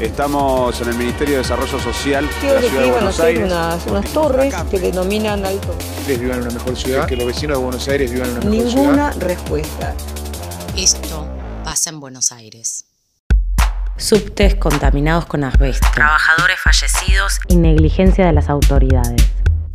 Estamos 0.00 0.80
en 0.80 0.90
el 0.90 0.94
Ministerio 0.94 1.34
de 1.34 1.38
Desarrollo 1.38 1.76
Social 1.80 2.24
de 2.24 2.32
la 2.32 2.60
Ciudad 2.60 2.60
de 2.60 2.68
que 2.84 2.90
Buenos 2.92 3.18
Aires. 3.18 3.44
unas, 3.44 3.86
unas 3.86 4.12
torres 4.12 4.54
que 4.70 4.78
denominan 4.78 5.44
alto. 5.44 5.74
vivan 6.06 6.36
en 6.38 6.42
una 6.42 6.50
mejor 6.52 6.76
ciudad, 6.76 7.06
que 7.06 7.16
los 7.16 7.26
vecinos 7.26 7.58
de 7.58 7.64
Buenos 7.64 7.88
Aires 7.88 8.12
vivan 8.12 8.28
en 8.30 8.36
una 8.36 8.44
mejor 8.48 8.70
ciudad. 8.70 8.82
Ninguna 8.84 9.10
respuesta. 9.10 9.94
Esto 10.76 11.28
pasa 11.64 11.90
en 11.90 11.98
Buenos 11.98 12.30
Aires. 12.30 12.84
Subtes 13.96 14.54
contaminados 14.54 15.26
con 15.26 15.42
asbesto 15.42 15.88
Trabajadores 15.92 16.60
fallecidos. 16.60 17.40
y 17.48 17.56
negligencia 17.56 18.24
de 18.24 18.32
las 18.32 18.48
autoridades. 18.48 19.20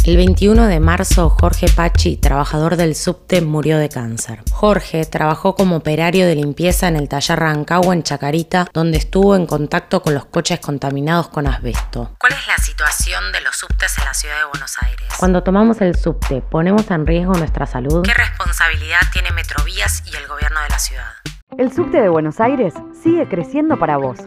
El 0.06 0.18
21 0.18 0.68
de 0.68 0.82
marzo, 0.82 1.30
Jorge 1.30 1.68
Pachi, 1.74 2.18
trabajador 2.18 2.76
del 2.76 2.94
subte, 2.94 3.40
murió 3.40 3.78
de 3.78 3.88
cáncer. 3.88 4.44
Jorge 4.52 5.06
trabajó 5.06 5.56
como 5.56 5.78
operario 5.78 6.28
de 6.28 6.36
limpieza 6.36 6.90
en 6.90 6.98
el 6.98 7.08
taller 7.08 7.40
Rancagua 7.40 7.94
en 7.94 8.04
Chacarita, 8.04 8.68
donde 8.74 8.98
estuvo 8.98 9.34
en 9.38 9.46
contacto 9.46 10.02
con 10.02 10.14
los 10.14 10.26
coches 10.26 10.60
contaminados 10.60 11.30
con 11.30 11.48
asbesto. 11.48 12.18
¿Cuál 12.20 12.34
es 12.34 12.46
la 12.48 12.58
situación 12.58 13.32
de 13.32 13.40
los 13.40 13.56
subtes 13.56 13.98
en 13.98 14.04
la 14.04 14.14
ciudad 14.14 14.40
de 14.40 14.46
Buenos 14.50 14.76
Aires? 14.82 15.08
Cuando 15.18 15.42
tomamos 15.42 15.80
el 15.80 15.96
subte, 15.96 16.42
¿ponemos 16.42 16.92
en 16.92 17.08
riesgo 17.08 17.36
nuestra 17.36 17.66
salud? 17.66 18.04
¿Qué 18.04 18.14
responsabilidad 18.14 19.00
tiene 19.14 19.32
Metrovías 19.32 20.04
y 20.06 20.18
el 20.18 20.28
gobierno 20.28 20.60
de 20.64 20.68
la 20.70 20.80
ciudad? 20.80 21.14
El 21.58 21.72
subte 21.72 22.02
de 22.02 22.10
Buenos 22.10 22.42
Aires 22.42 22.74
sigue 23.02 23.26
creciendo 23.30 23.80
para 23.80 23.96
vos. 23.96 24.18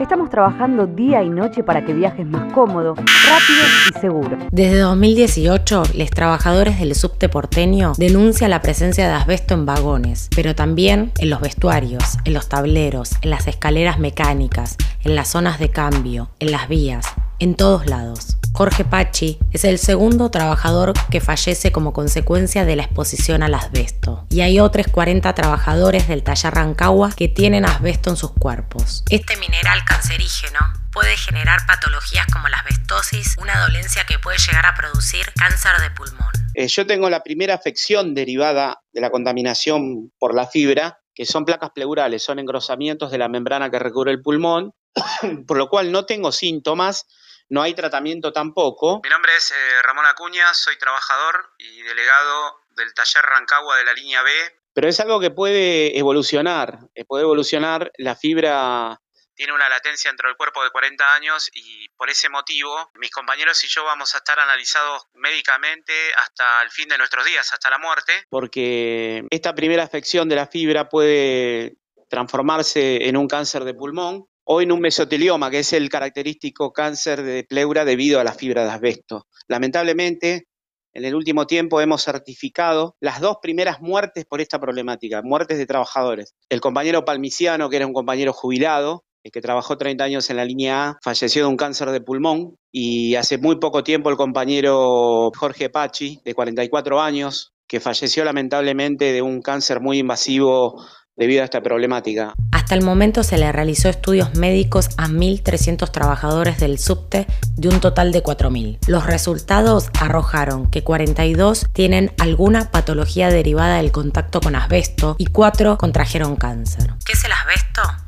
Estamos 0.00 0.30
trabajando 0.30 0.86
día 0.86 1.22
y 1.22 1.28
noche 1.28 1.62
para 1.62 1.84
que 1.84 1.92
viajes 1.92 2.26
más 2.26 2.50
cómodo, 2.54 2.94
rápido 2.94 3.64
y 3.90 4.00
seguro. 4.00 4.38
Desde 4.50 4.78
2018, 4.78 5.82
los 5.94 6.10
trabajadores 6.10 6.80
del 6.80 6.94
subte 6.94 7.28
porteño 7.28 7.92
denuncian 7.98 8.48
la 8.48 8.62
presencia 8.62 9.06
de 9.06 9.12
asbesto 9.12 9.52
en 9.52 9.66
vagones, 9.66 10.30
pero 10.34 10.54
también 10.54 11.12
en 11.18 11.28
los 11.28 11.42
vestuarios, 11.42 12.16
en 12.24 12.32
los 12.32 12.48
tableros, 12.48 13.10
en 13.20 13.28
las 13.28 13.46
escaleras 13.46 13.98
mecánicas, 13.98 14.78
en 15.04 15.14
las 15.14 15.28
zonas 15.28 15.58
de 15.58 15.68
cambio, 15.68 16.30
en 16.38 16.50
las 16.50 16.66
vías, 16.66 17.04
en 17.40 17.56
todos 17.56 17.86
lados. 17.86 18.36
Jorge 18.52 18.84
Pachi 18.84 19.38
es 19.52 19.64
el 19.64 19.78
segundo 19.78 20.30
trabajador 20.30 20.92
que 21.10 21.20
fallece 21.20 21.72
como 21.72 21.92
consecuencia 21.92 22.64
de 22.64 22.76
la 22.76 22.82
exposición 22.82 23.42
al 23.42 23.54
asbesto. 23.54 24.26
Y 24.28 24.42
hay 24.42 24.60
otros 24.60 24.86
40 24.88 25.34
trabajadores 25.34 26.08
del 26.08 26.22
taller 26.22 26.54
Rancagua 26.54 27.12
que 27.12 27.28
tienen 27.28 27.64
asbesto 27.64 28.10
en 28.10 28.16
sus 28.16 28.32
cuerpos. 28.32 29.04
Este 29.08 29.36
mineral 29.36 29.84
cancerígeno 29.84 30.58
puede 30.92 31.16
generar 31.16 31.60
patologías 31.66 32.26
como 32.32 32.48
la 32.48 32.58
asbestosis, 32.58 33.36
una 33.40 33.58
dolencia 33.60 34.04
que 34.04 34.18
puede 34.18 34.38
llegar 34.38 34.66
a 34.66 34.74
producir 34.74 35.32
cáncer 35.36 35.72
de 35.80 35.90
pulmón. 35.92 36.30
Eh, 36.54 36.68
yo 36.68 36.86
tengo 36.86 37.08
la 37.08 37.22
primera 37.22 37.54
afección 37.54 38.14
derivada 38.14 38.82
de 38.92 39.00
la 39.00 39.10
contaminación 39.10 40.12
por 40.18 40.34
la 40.34 40.46
fibra, 40.46 40.98
que 41.14 41.24
son 41.24 41.44
placas 41.44 41.70
pleurales, 41.70 42.22
son 42.22 42.38
engrosamientos 42.38 43.10
de 43.10 43.18
la 43.18 43.28
membrana 43.28 43.70
que 43.70 43.78
recubre 43.78 44.10
el 44.10 44.20
pulmón, 44.20 44.72
por 45.46 45.56
lo 45.56 45.68
cual 45.68 45.92
no 45.92 46.04
tengo 46.04 46.32
síntomas, 46.32 47.06
no 47.50 47.62
hay 47.62 47.74
tratamiento 47.74 48.32
tampoco. 48.32 49.00
Mi 49.02 49.10
nombre 49.10 49.36
es 49.36 49.50
eh, 49.50 49.82
Ramón 49.82 50.06
Acuña, 50.06 50.54
soy 50.54 50.78
trabajador 50.78 51.52
y 51.58 51.82
delegado 51.82 52.60
del 52.70 52.94
taller 52.94 53.24
Rancagua 53.24 53.76
de 53.76 53.84
la 53.84 53.92
línea 53.92 54.22
B. 54.22 54.30
Pero 54.72 54.88
es 54.88 55.00
algo 55.00 55.20
que 55.20 55.30
puede 55.30 55.98
evolucionar, 55.98 56.78
eh, 56.94 57.04
puede 57.04 57.24
evolucionar, 57.24 57.90
la 57.98 58.14
fibra 58.14 59.00
tiene 59.34 59.54
una 59.54 59.70
latencia 59.70 60.10
dentro 60.10 60.28
del 60.28 60.36
cuerpo 60.36 60.62
de 60.62 60.70
40 60.70 61.14
años 61.14 61.50
y 61.54 61.88
por 61.96 62.10
ese 62.10 62.28
motivo 62.28 62.90
mis 62.94 63.10
compañeros 63.10 63.64
y 63.64 63.68
yo 63.68 63.84
vamos 63.84 64.14
a 64.14 64.18
estar 64.18 64.38
analizados 64.38 65.06
médicamente 65.14 65.92
hasta 66.14 66.62
el 66.62 66.70
fin 66.70 66.88
de 66.88 66.98
nuestros 66.98 67.24
días, 67.24 67.50
hasta 67.50 67.70
la 67.70 67.78
muerte, 67.78 68.26
porque 68.28 69.24
esta 69.30 69.54
primera 69.54 69.82
afección 69.82 70.28
de 70.28 70.36
la 70.36 70.46
fibra 70.46 70.90
puede 70.90 71.78
transformarse 72.08 73.08
en 73.08 73.16
un 73.16 73.28
cáncer 73.28 73.64
de 73.64 73.72
pulmón 73.72 74.29
o 74.52 74.60
en 74.60 74.72
un 74.72 74.80
mesotelioma, 74.80 75.48
que 75.48 75.60
es 75.60 75.72
el 75.72 75.88
característico 75.88 76.72
cáncer 76.72 77.22
de 77.22 77.44
pleura 77.44 77.84
debido 77.84 78.18
a 78.18 78.24
la 78.24 78.32
fibra 78.32 78.64
de 78.64 78.70
asbesto. 78.70 79.28
Lamentablemente, 79.46 80.48
en 80.92 81.04
el 81.04 81.14
último 81.14 81.46
tiempo 81.46 81.80
hemos 81.80 82.02
certificado 82.02 82.96
las 82.98 83.20
dos 83.20 83.36
primeras 83.40 83.80
muertes 83.80 84.24
por 84.24 84.40
esta 84.40 84.58
problemática, 84.58 85.22
muertes 85.22 85.56
de 85.56 85.66
trabajadores. 85.66 86.34
El 86.48 86.60
compañero 86.60 87.04
Palmiciano, 87.04 87.70
que 87.70 87.76
era 87.76 87.86
un 87.86 87.92
compañero 87.92 88.32
jubilado, 88.32 89.04
que 89.22 89.40
trabajó 89.40 89.78
30 89.78 90.02
años 90.02 90.28
en 90.30 90.36
la 90.38 90.44
línea 90.44 90.88
A, 90.88 90.98
falleció 91.00 91.44
de 91.44 91.48
un 91.48 91.56
cáncer 91.56 91.90
de 91.92 92.00
pulmón 92.00 92.56
y 92.72 93.14
hace 93.14 93.38
muy 93.38 93.60
poco 93.60 93.84
tiempo 93.84 94.10
el 94.10 94.16
compañero 94.16 95.30
Jorge 95.38 95.70
Pachi, 95.70 96.22
de 96.24 96.34
44 96.34 97.00
años, 97.00 97.52
que 97.68 97.78
falleció 97.78 98.24
lamentablemente 98.24 99.12
de 99.12 99.22
un 99.22 99.42
cáncer 99.42 99.80
muy 99.80 99.98
invasivo 99.98 100.84
debido 101.20 101.42
a 101.42 101.44
esta 101.44 101.62
problemática. 101.62 102.32
Hasta 102.50 102.74
el 102.74 102.82
momento 102.82 103.22
se 103.22 103.36
le 103.36 103.52
realizó 103.52 103.90
estudios 103.90 104.34
médicos 104.36 104.88
a 104.96 105.06
1.300 105.06 105.92
trabajadores 105.92 106.58
del 106.58 106.78
subte 106.78 107.26
de 107.56 107.68
un 107.68 107.78
total 107.78 108.10
de 108.10 108.22
4.000. 108.22 108.78
Los 108.86 109.06
resultados 109.06 109.90
arrojaron 110.00 110.66
que 110.66 110.82
42 110.82 111.66
tienen 111.74 112.10
alguna 112.18 112.70
patología 112.70 113.28
derivada 113.28 113.76
del 113.76 113.92
contacto 113.92 114.40
con 114.40 114.56
asbesto 114.56 115.16
y 115.18 115.26
4 115.26 115.76
contrajeron 115.76 116.36
cáncer. 116.36 116.94
¿Qué 117.04 117.12
es 117.12 117.22
el 117.22 117.32
asbesto? 117.32 117.39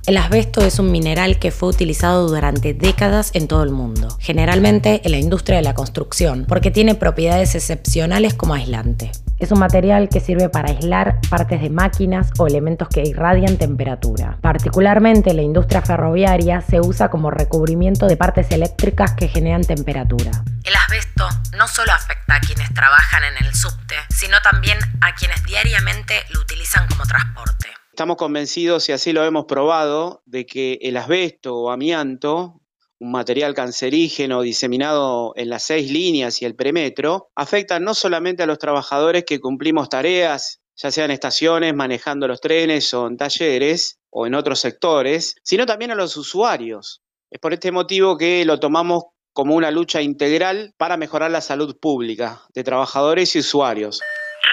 El 0.04 0.16
asbesto 0.16 0.64
es 0.64 0.80
un 0.80 0.90
mineral 0.90 1.38
que 1.38 1.52
fue 1.52 1.68
utilizado 1.68 2.26
durante 2.26 2.74
décadas 2.74 3.30
en 3.34 3.46
todo 3.46 3.62
el 3.62 3.70
mundo, 3.70 4.16
generalmente 4.20 5.00
en 5.04 5.12
la 5.12 5.18
industria 5.18 5.58
de 5.58 5.62
la 5.62 5.74
construcción, 5.74 6.44
porque 6.48 6.72
tiene 6.72 6.96
propiedades 6.96 7.54
excepcionales 7.54 8.34
como 8.34 8.54
aislante. 8.54 9.12
Es 9.38 9.52
un 9.52 9.60
material 9.60 10.08
que 10.08 10.18
sirve 10.18 10.48
para 10.48 10.70
aislar 10.70 11.20
partes 11.30 11.60
de 11.62 11.70
máquinas 11.70 12.32
o 12.38 12.48
elementos 12.48 12.88
que 12.88 13.02
irradian 13.02 13.58
temperatura. 13.58 14.38
Particularmente 14.40 15.30
en 15.30 15.36
la 15.36 15.42
industria 15.42 15.82
ferroviaria 15.82 16.62
se 16.62 16.80
usa 16.80 17.08
como 17.08 17.30
recubrimiento 17.30 18.08
de 18.08 18.16
partes 18.16 18.50
eléctricas 18.50 19.12
que 19.12 19.28
generan 19.28 19.62
temperatura. 19.62 20.32
El 20.64 20.74
asbesto 20.74 21.28
no 21.56 21.68
solo 21.68 21.92
afecta 21.92 22.34
a 22.34 22.40
quienes 22.40 22.74
trabajan 22.74 23.22
en 23.22 23.44
el 23.44 23.54
subte, 23.54 23.94
sino 24.10 24.40
también 24.42 24.78
a 25.00 25.14
quienes 25.14 25.44
diariamente 25.44 26.14
lo 26.30 26.40
utilizan 26.40 26.88
como 26.88 27.04
transporte. 27.04 27.68
Estamos 27.92 28.16
convencidos, 28.16 28.88
y 28.88 28.92
así 28.92 29.12
lo 29.12 29.22
hemos 29.22 29.44
probado, 29.44 30.22
de 30.24 30.46
que 30.46 30.78
el 30.80 30.96
asbesto 30.96 31.54
o 31.54 31.70
amianto, 31.70 32.62
un 32.98 33.12
material 33.12 33.52
cancerígeno 33.52 34.40
diseminado 34.40 35.34
en 35.36 35.50
las 35.50 35.64
seis 35.64 35.90
líneas 35.90 36.40
y 36.40 36.46
el 36.46 36.56
premetro, 36.56 37.28
afecta 37.34 37.80
no 37.80 37.92
solamente 37.92 38.42
a 38.42 38.46
los 38.46 38.58
trabajadores 38.58 39.24
que 39.26 39.40
cumplimos 39.40 39.90
tareas, 39.90 40.62
ya 40.74 40.90
sea 40.90 41.04
en 41.04 41.10
estaciones, 41.10 41.74
manejando 41.74 42.26
los 42.26 42.40
trenes 42.40 42.94
o 42.94 43.06
en 43.06 43.18
talleres 43.18 44.00
o 44.08 44.26
en 44.26 44.36
otros 44.36 44.60
sectores, 44.60 45.34
sino 45.42 45.66
también 45.66 45.90
a 45.90 45.94
los 45.94 46.16
usuarios. 46.16 47.02
Es 47.30 47.40
por 47.40 47.52
este 47.52 47.72
motivo 47.72 48.16
que 48.16 48.46
lo 48.46 48.58
tomamos 48.58 49.04
como 49.34 49.54
una 49.54 49.70
lucha 49.70 50.00
integral 50.00 50.72
para 50.78 50.96
mejorar 50.96 51.30
la 51.30 51.42
salud 51.42 51.78
pública 51.78 52.40
de 52.54 52.64
trabajadores 52.64 53.36
y 53.36 53.40
usuarios. 53.40 54.00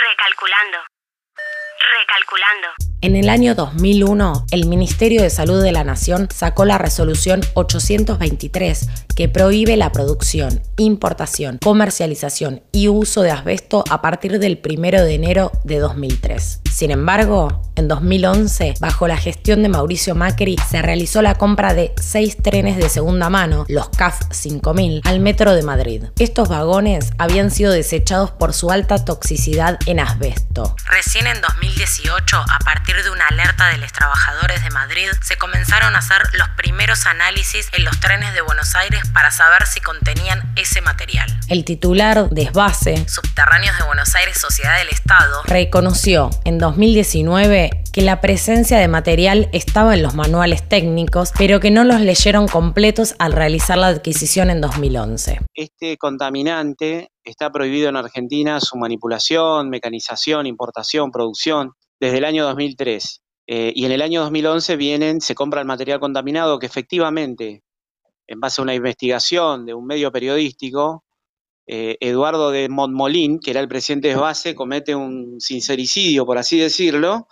Recalculando. 0.09 0.77
Recalculando. 2.01 2.88
En 3.02 3.16
el 3.16 3.30
año 3.30 3.56
2001, 3.56 4.48
el 4.52 4.66
Ministerio 4.66 5.22
de 5.22 5.30
Salud 5.30 5.64
de 5.64 5.72
la 5.72 5.86
Nación 5.86 6.28
sacó 6.36 6.66
la 6.66 6.78
resolución 6.78 7.40
823 7.54 8.90
que 9.16 9.30
prohíbe 9.30 9.78
la 9.78 9.94
producción, 9.94 10.62
importación, 10.76 11.60
comercialización 11.64 12.62
y 12.74 12.90
uso 12.90 13.22
de 13.22 13.32
asbesto 13.32 13.86
a 13.90 14.02
partir 14.02 14.38
del 14.40 14.60
1 14.62 15.04
de 15.04 15.14
enero 15.14 15.52
de 15.64 15.80
2003. 15.80 16.62
Sin 16.69 16.92
embargo, 16.92 17.62
en 17.75 17.88
2011, 17.88 18.75
bajo 18.80 19.07
la 19.07 19.18
gestión 19.18 19.63
de 19.63 19.69
Mauricio 19.69 20.16
Macri, 20.16 20.57
se 20.69 20.81
realizó 20.81 21.22
la 21.22 21.36
compra 21.36 21.74
de 21.74 21.94
seis 22.02 22.38
trenes 22.38 22.78
de 22.78 22.90
segunda 22.90 23.30
mano, 23.30 23.66
los 23.68 23.90
CAF 23.90 24.22
5000, 24.31 25.02
al 25.04 25.19
metro 25.19 25.54
de 25.54 25.63
Madrid. 25.63 26.04
Estos 26.19 26.48
vagones 26.48 27.12
habían 27.18 27.52
sido 27.52 27.72
desechados 27.72 28.31
por 28.31 28.54
su 28.54 28.72
alta 28.72 29.04
toxicidad 29.04 29.80
en 29.86 30.00
asbesto. 30.00 30.75
Recién 30.90 31.28
en 31.28 31.42
2018, 31.42 32.38
a 32.38 32.60
partir 32.60 32.88
de 32.97 33.12
una 33.12 33.27
alerta 33.27 33.68
de 33.69 33.77
los 33.77 33.94
trabajadores 33.94 34.63
de 34.63 34.71
Madrid, 34.71 35.07
se 35.21 35.38
comenzaron 35.38 35.95
a 35.95 36.00
hacer 36.00 36.18
los 36.33 36.50
primeros 36.57 37.06
análisis 37.06 37.69
en 37.74 37.86
los 37.86 38.00
trenes 38.00 38.33
de 38.33 38.41
Buenos 38.41 38.75
Aires 38.75 39.01
para 39.13 39.30
saber 39.30 39.68
si 39.68 39.80
contenían 39.80 40.41
ese 40.56 40.81
material. 40.81 41.30
El 41.50 41.65
titular 41.65 42.30
de 42.30 42.45
Subterráneos 43.07 43.77
de 43.77 43.86
Buenos 43.86 44.15
Aires 44.15 44.39
Sociedad 44.39 44.77
del 44.80 44.89
Estado, 44.89 45.44
reconoció 45.45 46.31
en 46.45 46.57
2019 46.57 47.83
que 47.94 48.00
que 48.00 48.06
la 48.06 48.21
presencia 48.21 48.77
de 48.77 48.88
material 48.88 49.50
estaba 49.51 49.94
en 49.94 50.03
los 50.03 50.15
manuales 50.15 50.68
técnicos, 50.68 51.33
pero 51.38 51.59
que 51.59 51.69
no 51.69 51.83
los 51.83 52.00
leyeron 52.00 52.47
completos 52.47 53.15
al 53.19 53.33
realizar 53.33 53.77
la 53.77 53.88
adquisición 53.88 54.50
en 54.50 54.62
2011. 54.62 55.39
Este 55.53 55.97
contaminante 55.97 57.12
está 57.24 57.51
prohibido 57.51 57.89
en 57.89 57.97
Argentina 57.97 58.62
su 58.62 58.77
manipulación, 58.77 59.69
mecanización, 59.69 60.45
importación, 60.45 61.12
producción 61.12 61.74
desde 62.00 62.18
el 62.18 62.25
año 62.25 62.46
2003. 62.46 63.22
Eh, 63.48 63.74
y 63.75 63.86
en 63.86 63.92
el 63.92 64.01
año 64.01 64.22
2011 64.22 64.75
vienen, 64.75 65.22
se 65.22 65.36
compra 65.36 65.62
el 65.62 65.68
material 65.68 66.00
contaminado 66.00 66.60
que 66.60 66.68
efectivamente, 66.68 67.63
en 68.28 68.40
base 68.40 68.62
a 68.62 68.63
una 68.63 68.75
investigación 68.75 69.66
de 69.66 69.74
un 69.74 69.86
medio 69.86 70.12
periodístico, 70.12 71.04
eh, 71.68 71.98
Eduardo 72.00 72.51
de 72.51 72.69
Montmolín, 72.69 73.40
que 73.40 73.51
era 73.51 73.60
el 73.60 73.68
presidente 73.68 74.10
de 74.10 74.16
base, 74.16 74.56
comete 74.56 74.96
un 74.96 75.40
sincericidio, 75.40 76.25
por 76.25 76.38
así 76.38 76.60
decirlo, 76.60 77.28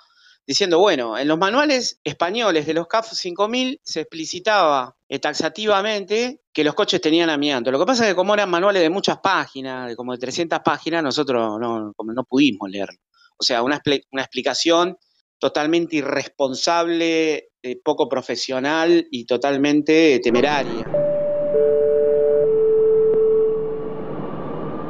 diciendo, 0.45 0.79
bueno, 0.79 1.17
en 1.17 1.27
los 1.27 1.37
manuales 1.37 1.99
españoles 2.03 2.65
de 2.65 2.73
los 2.73 2.87
CAF 2.87 3.11
5000 3.11 3.81
se 3.83 4.01
explicitaba 4.01 4.95
eh, 5.09 5.19
taxativamente 5.19 6.41
que 6.53 6.63
los 6.63 6.73
coches 6.73 7.01
tenían 7.01 7.29
amianto. 7.29 7.71
Lo 7.71 7.79
que 7.79 7.85
pasa 7.85 8.05
es 8.05 8.11
que 8.11 8.15
como 8.15 8.33
eran 8.33 8.49
manuales 8.49 8.81
de 8.81 8.89
muchas 8.89 9.19
páginas, 9.19 9.89
de 9.89 9.95
como 9.95 10.13
de 10.13 10.19
300 10.19 10.59
páginas, 10.63 11.03
nosotros 11.03 11.59
no, 11.59 11.93
no 11.97 12.23
pudimos 12.23 12.69
leerlo. 12.69 12.97
O 13.39 13.43
sea, 13.43 13.61
una, 13.63 13.81
una 14.11 14.21
explicación 14.21 14.97
totalmente 15.39 15.97
irresponsable, 15.97 17.49
eh, 17.61 17.79
poco 17.83 18.09
profesional 18.09 19.07
y 19.11 19.25
totalmente 19.25 20.19
temeraria. 20.23 20.85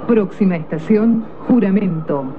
Próxima 0.08 0.56
estación, 0.56 1.28
juramento. 1.48 2.34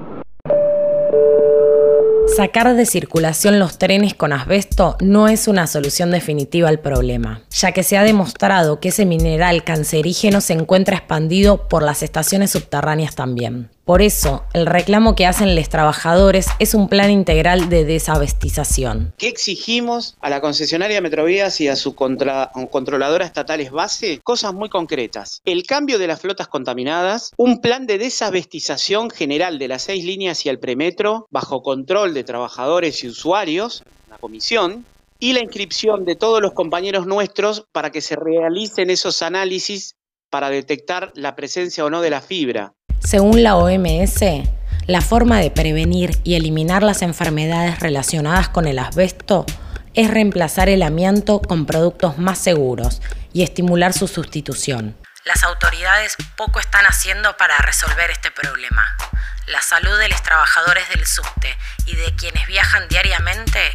Sacar 2.34 2.76
de 2.76 2.86
circulación 2.86 3.58
los 3.58 3.78
trenes 3.78 4.14
con 4.14 4.32
asbesto 4.32 4.96
no 5.00 5.28
es 5.28 5.48
una 5.48 5.66
solución 5.66 6.10
definitiva 6.10 6.68
al 6.68 6.78
problema, 6.78 7.42
ya 7.50 7.72
que 7.72 7.82
se 7.82 7.98
ha 7.98 8.04
demostrado 8.04 8.80
que 8.80 8.90
ese 8.90 9.06
mineral 9.06 9.64
cancerígeno 9.64 10.40
se 10.40 10.52
encuentra 10.52 10.98
expandido 10.98 11.68
por 11.68 11.82
las 11.82 12.02
estaciones 12.02 12.50
subterráneas 12.52 13.14
también. 13.16 13.70
Por 13.88 14.02
eso, 14.02 14.44
el 14.52 14.66
reclamo 14.66 15.14
que 15.14 15.24
hacen 15.24 15.56
los 15.56 15.70
trabajadores 15.70 16.48
es 16.58 16.74
un 16.74 16.90
plan 16.90 17.10
integral 17.10 17.70
de 17.70 17.86
desabestización. 17.86 19.14
¿Qué 19.16 19.28
exigimos 19.28 20.18
a 20.20 20.28
la 20.28 20.42
concesionaria 20.42 21.00
Metrovías 21.00 21.58
y 21.62 21.68
a 21.68 21.74
su 21.74 21.94
controladora 21.94 23.24
estatales 23.24 23.70
base? 23.70 24.20
Cosas 24.22 24.52
muy 24.52 24.68
concretas. 24.68 25.40
El 25.46 25.62
cambio 25.62 25.98
de 25.98 26.06
las 26.06 26.20
flotas 26.20 26.48
contaminadas, 26.48 27.32
un 27.38 27.62
plan 27.62 27.86
de 27.86 27.96
desabestización 27.96 29.08
general 29.08 29.58
de 29.58 29.68
las 29.68 29.84
seis 29.84 30.04
líneas 30.04 30.44
y 30.44 30.50
el 30.50 30.58
premetro, 30.58 31.26
bajo 31.30 31.62
control 31.62 32.12
de 32.12 32.24
trabajadores 32.24 33.02
y 33.04 33.08
usuarios, 33.08 33.82
una 34.06 34.18
comisión, 34.18 34.84
y 35.18 35.32
la 35.32 35.40
inscripción 35.40 36.04
de 36.04 36.14
todos 36.14 36.40
los 36.40 36.52
compañeros 36.52 37.06
nuestros 37.06 37.64
para 37.72 37.90
que 37.90 38.00
se 38.00 38.16
realicen 38.16 38.90
esos 38.90 39.22
análisis 39.22 39.96
para 40.30 40.50
detectar 40.50 41.12
la 41.14 41.36
presencia 41.36 41.84
o 41.84 41.90
no 41.90 42.00
de 42.00 42.10
la 42.10 42.20
fibra. 42.20 42.74
Según 43.00 43.42
la 43.42 43.56
OMS, 43.56 44.20
la 44.86 45.00
forma 45.00 45.38
de 45.38 45.50
prevenir 45.50 46.18
y 46.24 46.34
eliminar 46.34 46.82
las 46.82 47.02
enfermedades 47.02 47.80
relacionadas 47.80 48.48
con 48.48 48.66
el 48.66 48.78
asbesto 48.78 49.46
es 49.94 50.10
reemplazar 50.10 50.68
el 50.68 50.82
amianto 50.82 51.40
con 51.40 51.66
productos 51.66 52.18
más 52.18 52.38
seguros 52.38 53.02
y 53.32 53.42
estimular 53.42 53.92
su 53.92 54.08
sustitución. 54.08 54.96
Las 55.24 55.44
autoridades 55.44 56.16
poco 56.36 56.58
están 56.58 56.86
haciendo 56.86 57.36
para 57.36 57.58
resolver 57.58 58.10
este 58.10 58.30
problema. 58.30 58.84
La 59.46 59.60
salud 59.60 59.98
de 59.98 60.08
los 60.08 60.22
trabajadores 60.22 60.88
del 60.88 61.04
subte 61.04 61.56
y 61.86 61.96
de 61.96 62.14
quienes 62.16 62.46
viajan 62.46 62.88
diariamente 62.88 63.72